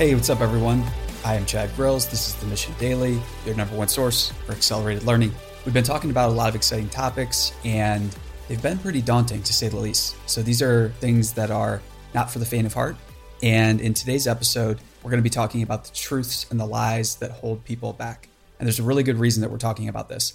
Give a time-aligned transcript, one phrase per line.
[0.00, 0.82] Hey, what's up, everyone?
[1.26, 2.08] I am Chad Grills.
[2.08, 5.30] This is the Mission Daily, your number one source for accelerated learning.
[5.66, 8.16] We've been talking about a lot of exciting topics, and
[8.48, 10.16] they've been pretty daunting to say the least.
[10.24, 11.82] So, these are things that are
[12.14, 12.96] not for the faint of heart.
[13.42, 17.16] And in today's episode, we're going to be talking about the truths and the lies
[17.16, 18.30] that hold people back.
[18.58, 20.32] And there's a really good reason that we're talking about this.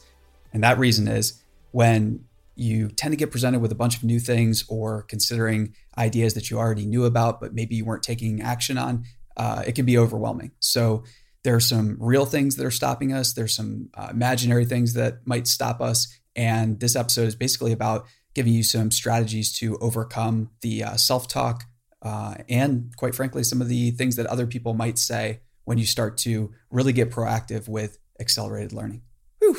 [0.53, 1.41] And that reason is
[1.71, 2.23] when
[2.53, 6.51] you tend to get presented with a bunch of new things or considering ideas that
[6.51, 9.05] you already knew about, but maybe you weren't taking action on,
[9.37, 10.51] uh, it can be overwhelming.
[10.59, 11.03] So
[11.43, 13.33] there are some real things that are stopping us.
[13.33, 16.07] There's some uh, imaginary things that might stop us.
[16.35, 21.27] And this episode is basically about giving you some strategies to overcome the uh, self
[21.27, 21.63] talk
[22.01, 25.85] uh, and, quite frankly, some of the things that other people might say when you
[25.85, 29.01] start to really get proactive with accelerated learning.
[29.39, 29.57] Whew.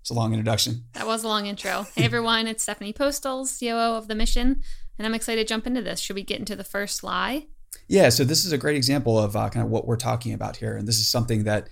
[0.00, 0.84] It's a long introduction.
[0.94, 1.86] That was a long intro.
[1.94, 4.62] Hey everyone, it's Stephanie Postles, COO of the Mission,
[4.96, 6.00] and I'm excited to jump into this.
[6.00, 7.48] Should we get into the first lie?
[7.88, 10.56] Yeah, so this is a great example of uh, kind of what we're talking about
[10.56, 10.76] here.
[10.76, 11.68] And this is something that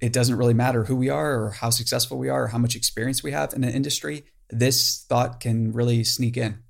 [0.00, 2.76] it doesn't really matter who we are or how successful we are or how much
[2.76, 4.24] experience we have in an industry.
[4.50, 6.62] This thought can really sneak in.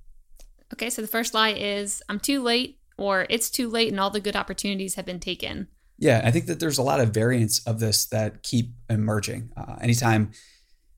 [0.72, 4.10] Okay, so the first lie is I'm too late or it's too late and all
[4.10, 5.68] the good opportunities have been taken.
[5.98, 9.52] Yeah, I think that there's a lot of variants of this that keep emerging.
[9.56, 10.32] Uh, anytime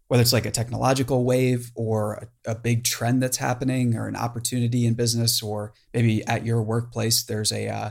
[0.09, 4.17] whether it's like a technological wave or a, a, big trend that's happening or an
[4.17, 7.91] opportunity in business or maybe at your workplace there's a uh,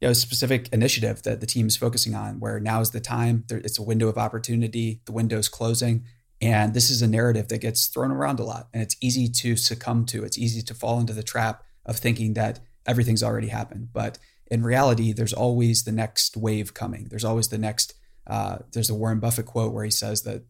[0.00, 3.44] you know specific initiative that the team is focusing on where now is the time.
[3.48, 5.02] There, it's a window of opportunity.
[5.04, 6.04] The window's closing.
[6.40, 9.56] And this is a narrative that gets thrown around a lot and it's easy to
[9.56, 10.24] succumb to.
[10.24, 13.88] It's easy to fall into the trap of thinking that everything's already happened.
[13.92, 14.18] But
[14.50, 17.08] in reality there's always the next wave coming.
[17.10, 17.94] There's always the next
[18.26, 20.44] uh, there's a warren buffett quote where he says that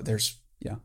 [0.00, 0.80] there's you know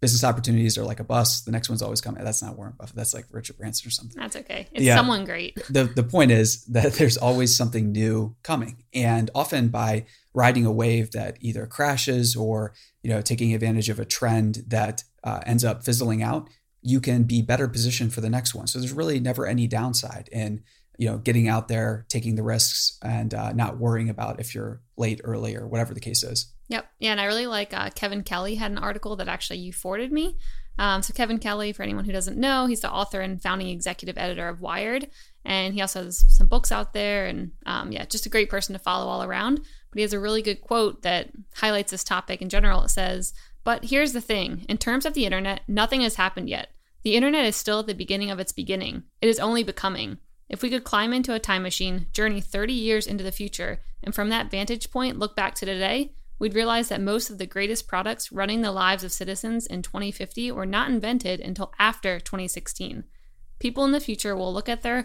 [0.00, 1.40] business opportunities are like a bus.
[1.42, 2.22] The next one's always coming.
[2.22, 2.96] That's not Warren Buffett.
[2.96, 4.20] That's like Richard Branson or something.
[4.20, 4.68] That's okay.
[4.72, 4.96] It's yeah.
[4.96, 5.58] someone great.
[5.70, 10.72] The the point is that there's always something new coming, and often by riding a
[10.72, 12.72] wave that either crashes or
[13.02, 16.48] you know taking advantage of a trend that uh, ends up fizzling out,
[16.80, 18.66] you can be better positioned for the next one.
[18.66, 20.62] So there's really never any downside in
[20.98, 24.82] you know getting out there, taking the risks, and uh, not worrying about if you're
[24.96, 26.52] late, early, or whatever the case is.
[26.68, 26.86] Yep.
[26.98, 27.12] Yeah.
[27.12, 30.36] And I really like uh, Kevin Kelly had an article that actually you forwarded me.
[30.78, 34.18] Um, so, Kevin Kelly, for anyone who doesn't know, he's the author and founding executive
[34.18, 35.08] editor of Wired.
[35.44, 37.26] And he also has some books out there.
[37.26, 39.56] And um, yeah, just a great person to follow all around.
[39.56, 42.82] But he has a really good quote that highlights this topic in general.
[42.84, 43.32] It says,
[43.64, 46.68] But here's the thing in terms of the internet, nothing has happened yet.
[47.02, 50.18] The internet is still at the beginning of its beginning, it is only becoming.
[50.48, 54.14] If we could climb into a time machine, journey 30 years into the future, and
[54.14, 57.88] from that vantage point look back to today, we'd realize that most of the greatest
[57.88, 63.04] products running the lives of citizens in 2050 were not invented until after 2016.
[63.58, 65.04] People in the future will look at their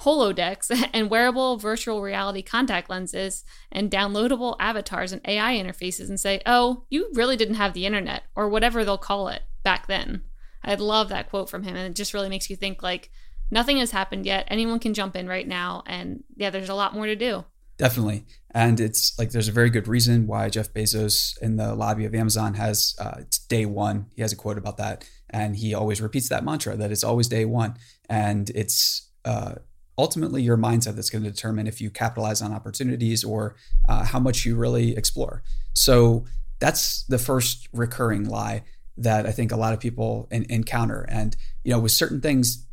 [0.00, 6.40] holodecks and wearable virtual reality contact lenses and downloadable avatars and AI interfaces and say,
[6.46, 10.22] oh, you really didn't have the internet, or whatever they'll call it back then.
[10.62, 13.10] I love that quote from him, and it just really makes you think like,
[13.50, 14.46] nothing has happened yet.
[14.48, 17.44] Anyone can jump in right now, and yeah, there's a lot more to do.
[17.78, 18.24] Definitely.
[18.52, 22.14] And it's like there's a very good reason why Jeff Bezos in the lobby of
[22.14, 24.06] Amazon has uh, it's day one.
[24.14, 25.06] He has a quote about that.
[25.28, 27.74] And he always repeats that mantra that it's always day one.
[28.08, 29.56] And it's uh,
[29.98, 33.56] ultimately your mindset that's going to determine if you capitalize on opportunities or
[33.88, 35.42] uh, how much you really explore.
[35.74, 36.24] So
[36.58, 38.62] that's the first recurring lie
[38.96, 41.04] that I think a lot of people in, encounter.
[41.10, 42.65] And, you know, with certain things,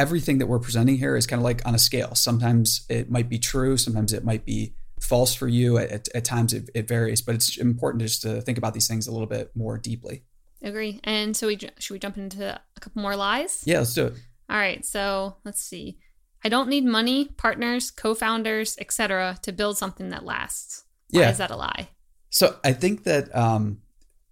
[0.00, 2.14] everything that we're presenting here is kind of like on a scale.
[2.14, 5.76] Sometimes it might be true, sometimes it might be false for you.
[5.76, 9.06] At, at times it, it, varies, but it's important just to think about these things
[9.06, 10.24] a little bit more deeply.
[10.62, 11.00] Agree.
[11.04, 13.62] And so we should we jump into a couple more lies?
[13.66, 14.14] Yeah, let's do it.
[14.48, 14.84] All right.
[14.86, 15.98] So let's see.
[16.42, 20.84] I don't need money, partners, co-founders, etc., to build something that lasts.
[21.10, 21.30] Why yeah.
[21.30, 21.90] is that a lie?
[22.30, 23.82] So I think that um,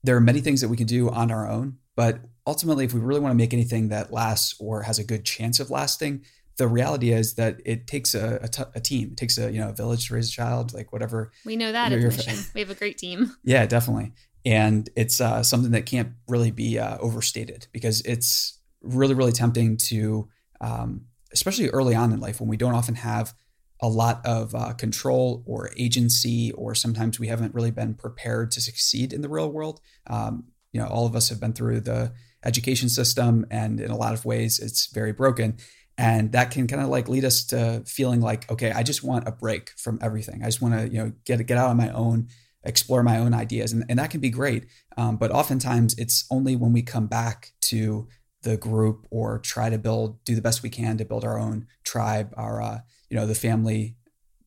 [0.02, 3.00] there are many things that we can do on our own, but ultimately, if we
[3.00, 6.25] really want to make anything that lasts or has a good chance of lasting,
[6.56, 9.11] the reality is that it takes a, a, t- a team.
[9.12, 11.31] It takes a you know a village to raise a child, like whatever.
[11.44, 13.37] We know that we have a great team.
[13.44, 14.12] Yeah, definitely,
[14.46, 19.76] and it's uh, something that can't really be uh, overstated because it's really really tempting
[19.76, 20.28] to,
[20.62, 21.02] um,
[21.32, 23.34] especially early on in life when we don't often have
[23.81, 28.61] a lot of uh, control or agency, or sometimes we haven't really been prepared to
[28.62, 29.81] succeed in the real world.
[30.08, 32.12] Um, you know, all of us have been through the
[32.48, 35.58] education system, and in a lot of ways, it's very broken.
[35.96, 39.28] And that can kind of like lead us to feeling like, okay, I just want
[39.28, 40.42] a break from everything.
[40.42, 42.28] I just want to, you know, get get out on my own,
[42.62, 44.66] explore my own ideas, and, and that can be great.
[44.96, 48.08] Um, but oftentimes, it's only when we come back to
[48.42, 51.66] the group or try to build, do the best we can to build our own
[51.84, 52.78] tribe, our, uh,
[53.10, 53.96] you know, the family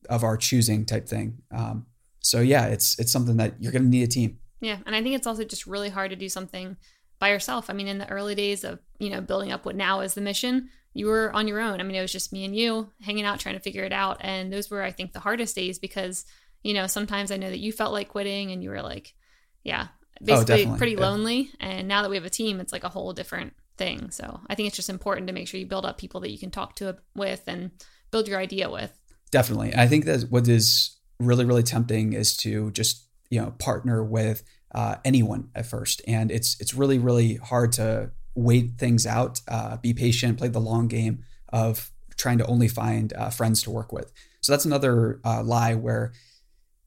[0.08, 1.42] of our choosing type thing.
[1.50, 1.86] Um,
[2.20, 4.38] so yeah, it's it's something that you're going to need a team.
[4.60, 6.76] Yeah, and I think it's also just really hard to do something
[7.22, 7.70] by yourself.
[7.70, 10.20] I mean, in the early days of you know building up what now is the
[10.20, 11.80] mission, you were on your own.
[11.80, 14.16] I mean, it was just me and you hanging out trying to figure it out,
[14.20, 16.24] and those were I think the hardest days because
[16.64, 19.14] you know sometimes I know that you felt like quitting and you were like,
[19.62, 19.86] yeah,
[20.20, 20.78] Oh, basically definitely.
[20.78, 21.08] pretty Yeah.
[21.08, 21.50] lonely.
[21.60, 24.10] And now that we have a team, it's like a whole different thing.
[24.10, 26.38] So I think it's just important to make sure you build up people that you
[26.38, 27.70] can talk to with and
[28.10, 28.92] build your idea with.
[29.30, 29.74] Definitely.
[29.76, 34.42] I think that what is really, really tempting is to just, you know, partner with
[34.74, 36.02] uh, anyone at first.
[36.06, 40.60] And it's it's really, really hard to wait things out, uh, be patient, play the
[40.60, 44.12] long game of trying to only find uh, friends to work with.
[44.40, 46.12] So that's another uh, lie where,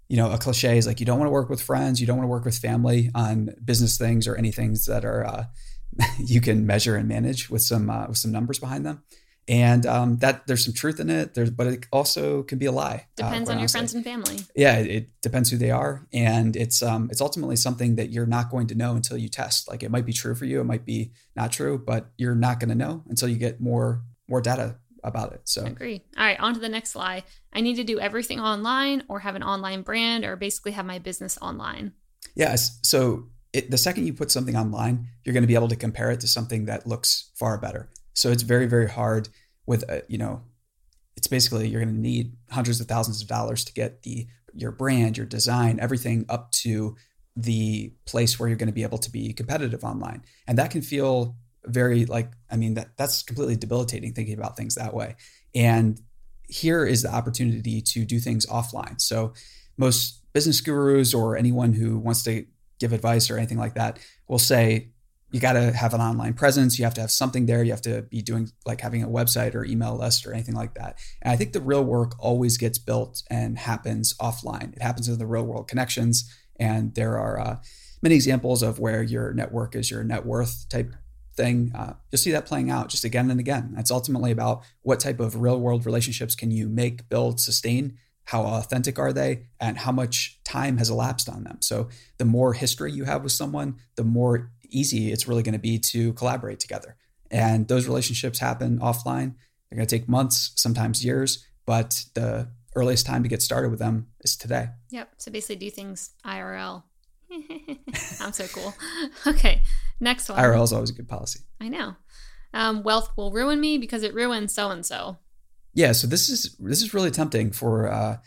[0.07, 2.17] you know, a cliche is like you don't want to work with friends, you don't
[2.17, 5.45] want to work with family on business things or any things that are uh,
[6.19, 9.03] you can measure and manage with some uh, with some numbers behind them
[9.47, 11.33] and um, that there's some truth in it.
[11.33, 13.07] There's, but it also can be a lie.
[13.21, 13.77] uh, Depends quite on your honestly.
[13.79, 14.37] friends and family.
[14.55, 18.25] Yeah, it, it depends who they are, and it's um, it's ultimately something that you're
[18.25, 19.69] not going to know until you test.
[19.69, 22.59] Like it might be true for you, it might be not true, but you're not
[22.59, 25.41] going to know until you get more more data about it.
[25.45, 26.01] So Agree.
[26.17, 27.23] All right, on to the next lie.
[27.53, 30.99] I need to do everything online or have an online brand or basically have my
[30.99, 31.93] business online.
[32.35, 32.79] Yes.
[32.81, 36.11] So it, the second you put something online, you're going to be able to compare
[36.11, 37.89] it to something that looks far better.
[38.15, 39.29] So it's very, very hard
[39.67, 40.41] with, uh, you know,
[41.15, 44.71] it's basically you're going to need hundreds of thousands of dollars to get the your
[44.71, 46.95] brand, your design, everything up to
[47.35, 50.23] the place where you're going to be able to be competitive online.
[50.47, 51.35] And that can feel
[51.65, 55.15] very like, I mean, that that's completely debilitating thinking about things that way.
[55.53, 55.99] And
[56.47, 59.01] here is the opportunity to do things offline.
[59.01, 59.33] So
[59.77, 62.45] most business gurus or anyone who wants to
[62.79, 64.89] give advice or anything like that will say
[65.35, 66.79] you got to have an online presence.
[66.79, 67.61] You have to have something there.
[67.61, 70.75] You have to be doing like having a website or email list or anything like
[70.75, 70.97] that.
[71.21, 74.73] And I think the real work always gets built and happens offline.
[74.73, 76.33] It happens in the real world connections.
[76.57, 77.57] And there are uh,
[78.01, 80.95] many examples of where your network is your net worth type
[81.35, 81.73] thing.
[81.75, 83.75] Uh, you'll see that playing out just again and again.
[83.77, 88.43] It's ultimately about what type of real world relationships can you make, build, sustain, how
[88.43, 91.57] authentic are they, and how much time has elapsed on them.
[91.61, 95.59] So the more history you have with someone, the more easy it's really going to
[95.59, 96.95] be to collaborate together.
[97.31, 99.35] And those relationships happen offline.
[99.69, 103.79] They're going to take months, sometimes years, but the earliest time to get started with
[103.79, 104.69] them is today.
[104.91, 105.13] Yep.
[105.17, 106.83] So basically do things IRL.
[108.21, 108.73] I'm so cool.
[109.27, 109.61] Okay.
[109.99, 110.37] Next one.
[110.37, 111.39] IRL is always a good policy.
[111.59, 111.95] I know.
[112.53, 115.17] Um, wealth will ruin me because it ruins so and so.
[115.73, 118.17] Yeah, so this is this is really tempting for uh,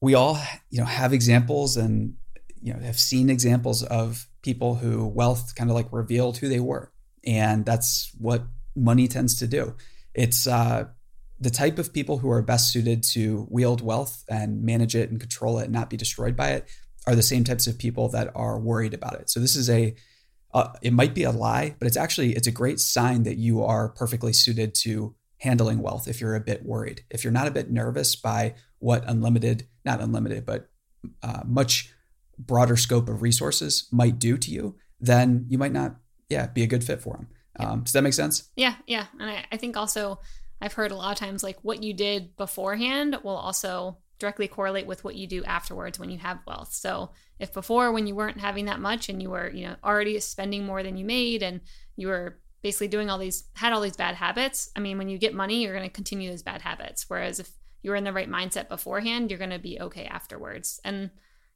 [0.00, 2.14] we all you know have examples and
[2.60, 6.60] you know have seen examples of people who wealth kind of like revealed who they
[6.60, 6.92] were,
[7.24, 8.42] and that's what
[8.74, 9.74] money tends to do.
[10.14, 10.86] It's uh,
[11.40, 15.18] the type of people who are best suited to wield wealth and manage it and
[15.18, 16.68] control it and not be destroyed by it
[17.06, 19.28] are the same types of people that are worried about it.
[19.28, 19.94] So this is a
[20.54, 23.64] uh, it might be a lie, but it's actually it's a great sign that you
[23.64, 27.02] are perfectly suited to handling wealth if you're a bit worried.
[27.10, 30.68] If you're not a bit nervous by what unlimited, not unlimited, but
[31.22, 31.92] uh, much
[32.38, 35.96] broader scope of resources might do to you, then you might not,
[36.28, 37.28] yeah, be a good fit for them.
[37.58, 38.48] Um, does that make sense?
[38.56, 39.06] Yeah, yeah.
[39.20, 40.20] And I, I think also
[40.60, 44.86] I've heard a lot of times like what you did beforehand will also directly correlate
[44.86, 46.72] with what you do afterwards when you have wealth.
[46.72, 50.18] So if before when you weren't having that much and you were, you know, already
[50.20, 51.60] spending more than you made and
[51.96, 55.18] you were basically doing all these had all these bad habits, I mean when you
[55.18, 57.06] get money, you're going to continue those bad habits.
[57.08, 57.50] Whereas if
[57.82, 60.80] you were in the right mindset beforehand, you're going to be okay afterwards.
[60.84, 61.10] And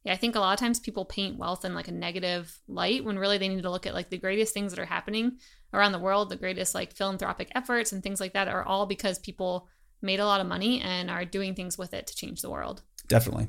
[0.06, 3.04] yeah, I think a lot of times people paint wealth in like a negative light
[3.04, 5.38] when really they need to look at like the greatest things that are happening
[5.74, 9.18] around the world, the greatest like philanthropic efforts and things like that are all because
[9.18, 9.68] people
[10.00, 12.82] made a lot of money and are doing things with it to change the world.
[13.08, 13.48] Definitely.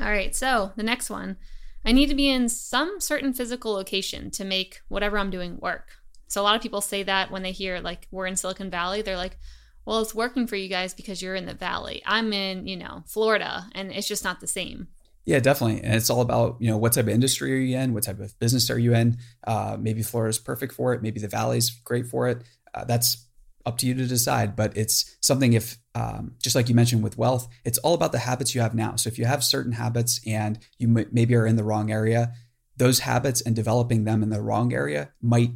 [0.00, 1.36] All right, so the next one
[1.84, 5.90] I need to be in some certain physical location to make whatever I'm doing work.
[6.26, 9.02] So a lot of people say that when they hear like we're in Silicon Valley,
[9.02, 9.36] they're like,
[9.84, 12.00] well, it's working for you guys because you're in the valley.
[12.06, 14.88] I'm in, you know, Florida, and it's just not the same.
[15.26, 15.82] Yeah, definitely.
[15.82, 17.92] And it's all about, you know, what type of industry are you in?
[17.92, 19.18] What type of business are you in?
[19.44, 21.02] Uh, maybe Florida is perfect for it.
[21.02, 22.44] Maybe the Valley's great for it.
[22.72, 23.26] Uh, that's
[23.66, 24.54] up to you to decide.
[24.54, 28.20] But it's something if, um, just like you mentioned with wealth, it's all about the
[28.20, 28.94] habits you have now.
[28.94, 32.32] So if you have certain habits and you m- maybe are in the wrong area,
[32.76, 35.50] those habits and developing them in the wrong area might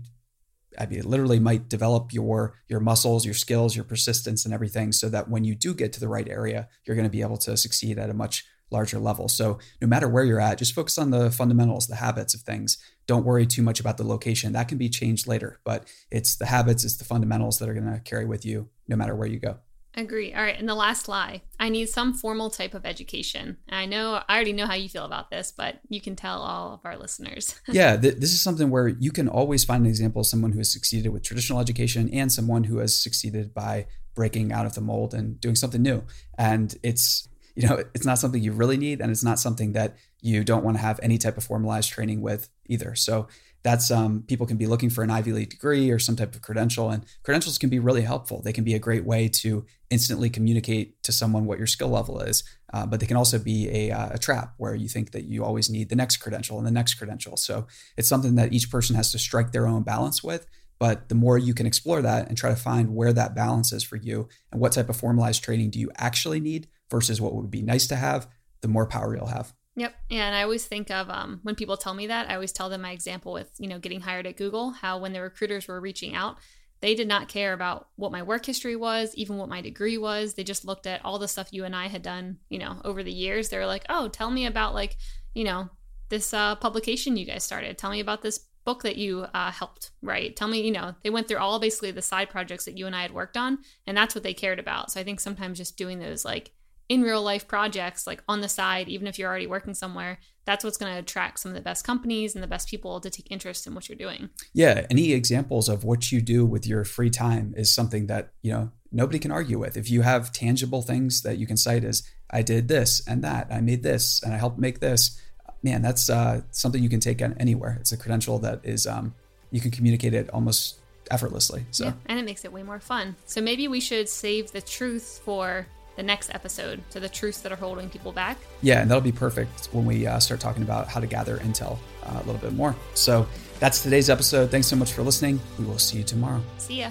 [0.78, 4.92] I mean, it literally might develop your your muscles, your skills, your persistence, and everything,
[4.92, 7.36] so that when you do get to the right area, you're going to be able
[7.38, 9.28] to succeed at a much larger level.
[9.28, 12.78] So no matter where you're at, just focus on the fundamentals, the habits of things.
[13.06, 14.52] Don't worry too much about the location.
[14.52, 17.92] That can be changed later, but it's the habits, it's the fundamentals that are going
[17.92, 19.58] to carry with you no matter where you go.
[19.96, 20.32] Agree.
[20.32, 20.58] All right.
[20.58, 23.56] And the last lie I need some formal type of education.
[23.68, 26.74] I know, I already know how you feel about this, but you can tell all
[26.74, 27.60] of our listeners.
[27.68, 27.96] yeah.
[27.96, 30.72] Th- this is something where you can always find an example of someone who has
[30.72, 35.12] succeeded with traditional education and someone who has succeeded by breaking out of the mold
[35.12, 36.04] and doing something new.
[36.38, 37.28] And it's,
[37.60, 39.00] you know, it's not something you really need.
[39.00, 42.22] And it's not something that you don't want to have any type of formalized training
[42.22, 42.94] with either.
[42.94, 43.28] So
[43.62, 46.40] that's um, people can be looking for an Ivy League degree or some type of
[46.40, 48.40] credential, and credentials can be really helpful.
[48.40, 52.20] They can be a great way to instantly communicate to someone what your skill level
[52.20, 55.24] is, uh, but they can also be a, uh, a, trap where you think that
[55.24, 57.36] you always need the next credential and the next credential.
[57.36, 57.66] So
[57.98, 60.46] it's something that each person has to strike their own balance with.
[60.78, 63.82] But the more you can explore that and try to find where that balance is
[63.82, 67.50] for you and what type of formalized training do you actually need versus what would
[67.50, 68.28] be nice to have,
[68.60, 69.54] the more power you'll have.
[69.76, 69.94] Yep.
[70.10, 72.68] Yeah, and I always think of um, when people tell me that, I always tell
[72.68, 75.80] them my example with, you know, getting hired at Google, how when the recruiters were
[75.80, 76.36] reaching out,
[76.80, 80.34] they did not care about what my work history was, even what my degree was.
[80.34, 83.02] They just looked at all the stuff you and I had done, you know, over
[83.02, 83.48] the years.
[83.48, 84.96] They were like, oh, tell me about like,
[85.34, 85.68] you know,
[86.08, 87.78] this uh, publication you guys started.
[87.78, 90.36] Tell me about this book that you uh, helped write.
[90.36, 92.96] Tell me, you know, they went through all basically the side projects that you and
[92.96, 94.90] I had worked on, and that's what they cared about.
[94.90, 96.52] So I think sometimes just doing those like
[96.90, 100.64] in real life projects like on the side even if you're already working somewhere that's
[100.64, 103.30] what's going to attract some of the best companies and the best people to take
[103.30, 104.28] interest in what you're doing.
[104.52, 108.52] Yeah any examples of what you do with your free time is something that you
[108.52, 109.76] know nobody can argue with.
[109.76, 113.48] If you have tangible things that you can cite as i did this and that
[113.50, 115.20] i made this and i helped make this
[115.62, 117.76] man that's uh, something you can take anywhere.
[117.80, 119.14] It's a credential that is um,
[119.50, 120.78] you can communicate it almost
[121.10, 121.86] effortlessly so.
[121.86, 123.16] Yeah, and it makes it way more fun.
[123.26, 125.66] So maybe we should save the truth for
[126.00, 128.38] the next episode to the truths that are holding people back.
[128.62, 131.76] Yeah, and that'll be perfect when we uh, start talking about how to gather intel
[132.04, 132.74] uh, a little bit more.
[132.94, 133.26] So
[133.58, 134.50] that's today's episode.
[134.50, 135.38] Thanks so much for listening.
[135.58, 136.40] We will see you tomorrow.
[136.56, 136.90] See ya.